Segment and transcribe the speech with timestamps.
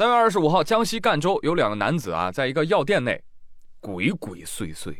[0.00, 3.22] 三月二十五号，江西赣州有两个男子啊，在一个药店内
[3.82, 4.96] 鬼鬼祟祟，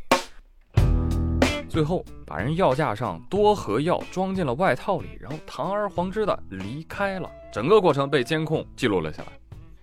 [1.67, 7.27] 最后把人药架上多盒药装进了外套里，然后堂而皇之的离开了。
[7.51, 9.29] 整个过程被监控记录了下来，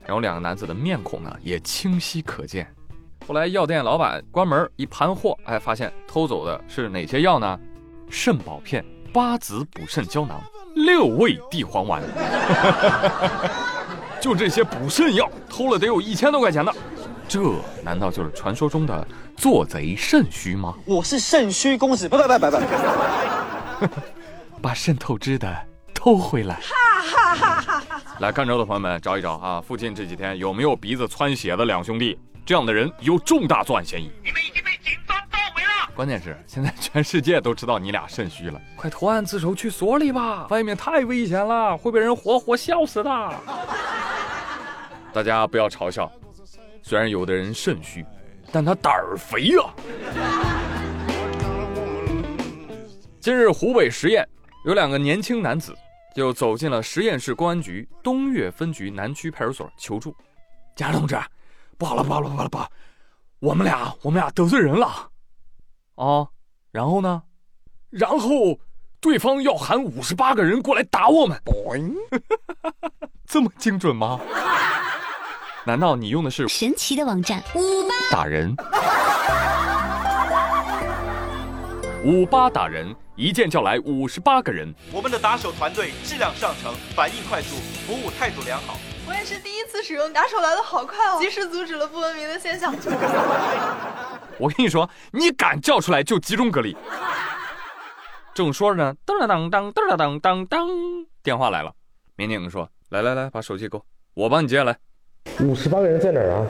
[0.07, 2.73] 然后两个男子的面孔呢也清晰可见。
[3.27, 7.59] 后来药店老板关门一盘货，哎，发现偷走的是哪些药呢？
[8.09, 10.41] 肾宝片、八子补肾胶囊、
[10.77, 12.01] 六味地黄丸。
[14.21, 16.73] 就这些补肾药，偷了得有一千多块钱呢。
[17.29, 17.41] 这
[17.85, 20.75] 难道就是传说中的做贼肾虚吗？
[20.85, 22.51] 我是肾虚公子，不不不不
[23.87, 23.89] 不，
[24.63, 25.55] 把肾透支的
[25.95, 26.59] 偷回来。
[28.19, 32.19] 来赣州的朋友们找一找啊，附近这几天有没有鼻子窜血的两兄弟？
[32.45, 34.11] 这样的人有重大作案嫌疑。
[34.25, 35.91] 你们已经被警方包围了。
[35.95, 43.11] 关键是现在全世界都知道你俩肾虚了，快投案自首去所里吧，外面太危险了，会被人活活笑死的。
[45.19, 46.09] 大家不要嘲笑，
[46.81, 48.07] 虽然有的人肾虚，
[48.53, 49.75] 但他胆儿肥啊。
[53.19, 54.25] 今日湖北十堰
[54.65, 55.77] 有两个年轻男子
[56.15, 60.15] 就走进了十堰市公安局东岳分局南区派出所求助，
[60.77, 61.19] 警察同志，
[61.77, 62.71] 不好了不好了不好了不好，
[63.41, 65.11] 我们俩我们俩得罪人了，
[65.97, 66.29] 哦，
[66.71, 67.21] 然后呢？
[67.91, 68.57] 然后
[69.01, 71.37] 对方要喊五十八个人过来打我们，
[73.27, 74.21] 这么精准吗？
[75.69, 78.57] 难道你用的是神奇的网站五八打人？
[82.03, 88.79] 五八打人一键叫来五十八个人，我们的打手团队质量上乘，反应快速，服务态度良好。
[89.07, 92.75] 我也是第一次使用，打手来的好快哦，及时阻止了不文明的现象。
[94.41, 96.75] 我跟你说，你敢叫出来就集中隔离。
[98.33, 101.71] 正说着呢，噔噔噔噔噔噔噔噔，电话来了。
[102.17, 104.79] 民警说：“来来来，把手机给我，我帮你接下来。”
[105.41, 106.47] 五十八个人在哪儿啊？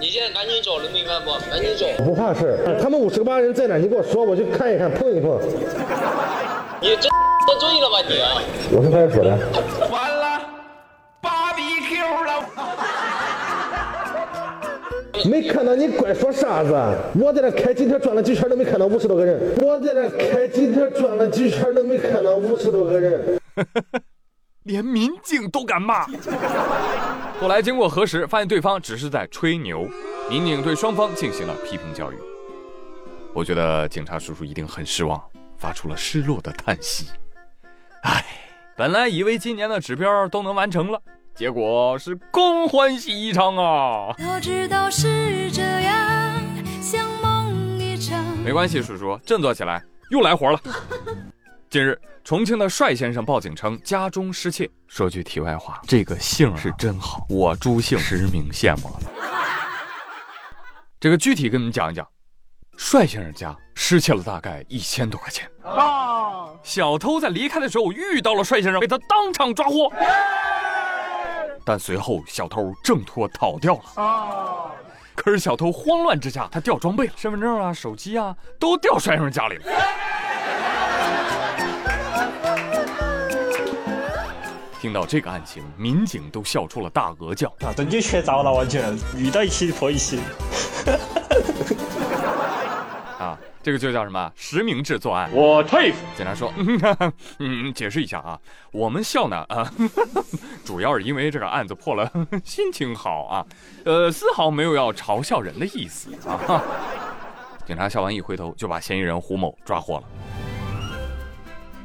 [0.00, 1.30] 你现在赶紧走，能明白不？
[1.50, 1.86] 赶紧走。
[2.04, 3.78] 不怕事，他们五十八人在哪儿？
[3.78, 5.38] 你给我说，我去看一看，碰一碰。
[6.80, 7.08] 你这
[7.46, 8.20] 喝醉了吧你？
[8.76, 9.30] 我是派出所的。
[9.90, 10.40] 完了
[11.20, 12.30] 芭比 Q 了。
[15.30, 16.72] 没看到你怪说啥子？
[17.20, 19.40] 我在那开几天转了几圈都没看到五十多个人。
[19.62, 23.38] 我在那开几天转了几圈都没看到五十多个人。
[24.64, 26.06] 连民警都敢骂。
[27.42, 29.88] 后来经过核实，发现对方只是在吹牛。
[30.30, 32.14] 民警对双方进行了批评教育。
[33.34, 35.20] 我觉得警察叔叔一定很失望，
[35.58, 37.08] 发出了失落的叹息。
[38.04, 38.24] 唉，
[38.76, 41.02] 本来以为今年的指标都能完成了，
[41.34, 44.14] 结果是空欢喜一场啊！
[44.16, 46.40] 早知道是这样，
[46.80, 48.24] 像梦一场。
[48.44, 50.60] 没关系，叔叔，振作起来，又来活了。
[51.72, 54.70] 近日，重庆的帅先生报警称家中失窃。
[54.88, 59.00] 说句题外话，这个姓是真好，我朱姓实名羡慕了。
[61.00, 62.06] 这个具体跟你们讲一讲，
[62.76, 65.50] 帅先生家失窃了大概一千多块钱。
[66.62, 69.90] 小偷在离开的时候遇到了帅先生，被他当场抓获。
[71.64, 74.70] 但随后小偷挣脱逃掉了。
[75.14, 79.64] 可是小偷慌乱之下，他掉装备了，身份证啊、手机啊都掉帅先生家里了。
[85.02, 87.72] 到这个案情，民警都笑出了大鹅叫啊！
[87.74, 90.20] 证据确凿了，完全遇到一起破一起。
[93.18, 95.28] 啊，这个就叫什么实名制作案？
[95.32, 95.98] 我佩服。
[96.16, 96.52] 警察说，
[97.40, 98.38] 嗯，解释一下啊，
[98.70, 99.68] 我们笑呢 啊，
[100.64, 102.08] 主要是因为这个案子破了，
[102.44, 103.44] 心情好啊，
[103.84, 106.62] 呃，丝毫没有要嘲笑人的意思啊。
[107.66, 110.04] 警察笑完一回头，就把嫌疑人胡某抓获了。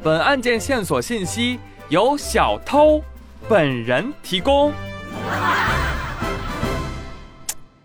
[0.04, 1.60] 本案件线索信息。
[1.90, 3.02] 由小偷
[3.48, 4.74] 本人提供。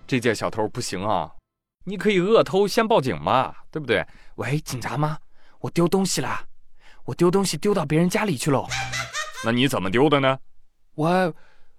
[0.09, 1.31] 这届小偷不行啊！
[1.85, 4.05] 你可以恶偷先报警嘛，对不对？
[4.35, 5.17] 喂，警察吗？
[5.61, 6.41] 我丢东西了，
[7.05, 8.67] 我丢东西丢到别人家里去喽。
[9.45, 10.37] 那你怎么丢的呢？
[10.97, 11.33] 我，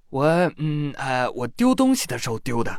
[0.10, 0.26] 我，
[0.58, 2.74] 嗯，呃，我丢东西的时候丢的。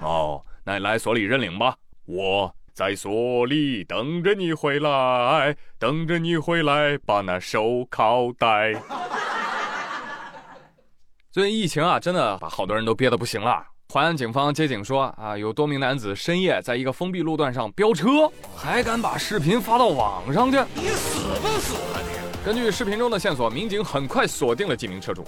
[0.00, 1.76] 哦，那你来所里认领吧。
[2.06, 2.52] 我。
[2.80, 8.72] 在所里等着你回来，等着你回来，把那手铐戴。
[11.30, 13.62] 最近疫情啊，真的把好多人都憋得不行了。
[13.92, 20.56] 淮安警方接警说啊，有多名男子深夜在一个封闭路段上飙车，还敢把视频发到网上去。
[20.74, 22.46] 你死不死啊你？
[22.46, 25.22] 根据视频中的线索，民警很快锁定了几名车主。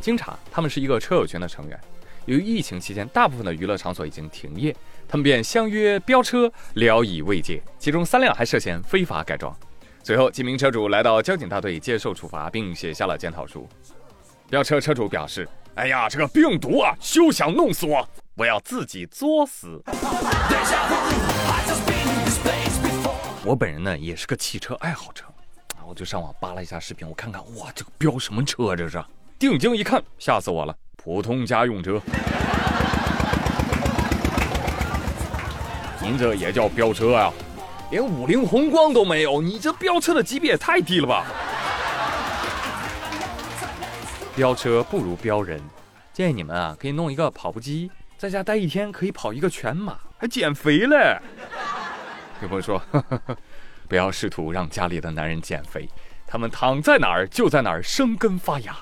[0.00, 1.78] 经查，他们是一个车友群的成员。
[2.24, 4.74] 由于疫情期间，大部分的娱乐场所已经停业。
[5.08, 7.62] 他们便相约飙车，聊以慰藉。
[7.78, 9.56] 其中三辆还涉嫌非法改装。
[10.02, 13.68] 随后，几名车主来到交警大队接受处罚，并写下了检讨书。
[14.50, 18.06] 飙车车主表示：“哎呀，这个病毒啊，休想弄死我，
[18.36, 19.82] 我要自己作死。”
[23.46, 25.24] 我本人呢也是个汽车爱好者
[25.76, 29.02] 啊，我就上网扒了一下视频，我看看，哇，这个飙什么车这是？
[29.38, 32.00] 定睛一看，吓死我了，普通家用车。
[36.04, 37.32] 您这也叫飙车啊？
[37.90, 41.24] 连五菱宏光都没有，你这飙车的级别也太低了吧？
[44.36, 45.58] 飙车不如飙人，
[46.12, 51.18] 建议你们啊可以弄一个跑步机，在家待一天可以跑一个全马，还减肥嘞。
[52.42, 53.36] 有朋友说，呵呵呵
[53.88, 55.88] 不要试图让家里的男人减肥，
[56.26, 58.76] 他们躺在哪儿就在哪儿生根发芽。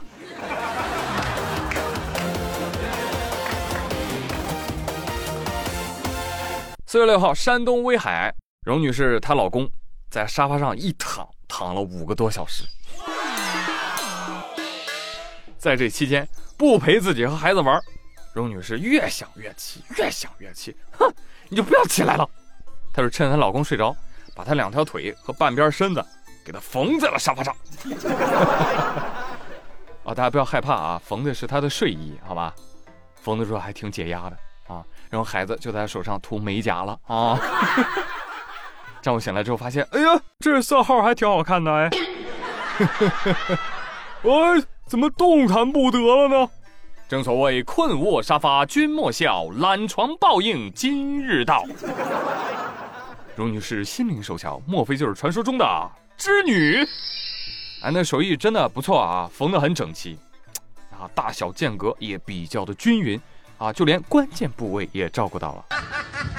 [6.93, 8.35] 四月六号，山东威海，
[8.67, 9.67] 荣女士她老公
[10.11, 12.65] 在沙发上一躺，躺了五个多小时。
[15.57, 17.81] 在这期间不陪自己和孩子玩，
[18.35, 21.11] 荣女士越想越气，越想越气，哼，
[21.49, 22.29] 你就不要起来了。
[22.93, 23.97] 她就趁她老公睡着，
[24.35, 26.05] 把她两条腿和半边身子
[26.45, 27.57] 给他缝在了沙发上。
[30.05, 32.55] 啊，大家不要害怕啊，缝的是她的睡衣，好吧？
[33.15, 34.37] 缝的时候还挺解压的。
[35.13, 37.39] 然后孩子就在手上涂美甲了啊。
[39.03, 41.91] 丈夫醒来之后发现，哎呀，这色号还挺好看的哎。
[44.25, 46.49] 哎，怎么动弹不得了呢？
[47.11, 51.67] 正所谓困卧沙发君莫笑，懒床报应今日到。
[53.37, 56.83] 荣女士心灵手巧，莫非就是传说中的织女？
[57.83, 60.19] 哎，那手艺真的不错啊，缝得很整齐，
[60.91, 63.21] 啊，大小间隔也比较的均匀，
[63.63, 65.65] 啊，就连关键部位也照顾到了。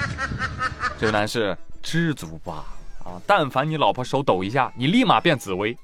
[0.99, 2.65] 这位男士，知足吧，
[3.01, 5.73] 啊，但凡你老婆手抖一下，你立马变紫薇。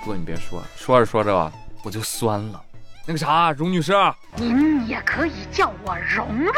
[0.00, 1.52] 不过你别说，说着说着吧，
[1.82, 2.58] 我就酸了。
[3.04, 3.92] 那个啥，荣女士，
[4.36, 6.54] 您也可以叫我蓉蓉。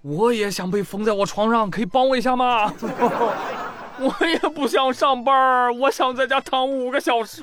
[0.00, 2.72] 我也想被缝在我床上，可以帮我一下吗？
[3.98, 7.42] 我也不想上班，我想在家躺五个小时。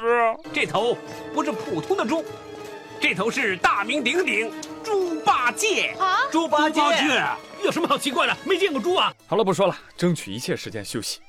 [0.54, 0.96] 这头
[1.34, 2.24] 不是普通的猪，
[3.00, 4.52] 这头是大名鼎鼎
[4.84, 6.20] 猪八戒啊！
[6.32, 6.82] 猪八戒
[7.64, 8.38] 有什么好奇怪的？
[8.46, 9.12] 没见过猪啊！
[9.26, 11.20] 好了，不说了，争取一切时间休息。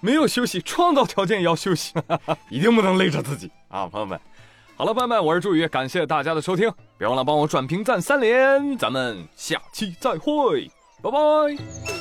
[0.00, 1.92] 没有休息，创造条件也要休息，
[2.50, 4.18] 一定不能累着自己啊，朋友们。
[4.76, 10.68] 好了，朋友们，我是朱宇，感谢大家的收听，别忘了帮我转评赞三连，咱们下期再会，
[11.00, 11.91] 拜拜。